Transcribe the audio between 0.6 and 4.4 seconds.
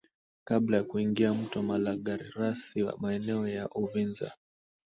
ya kuingia mto Malagarasi maeneo ya Uvinza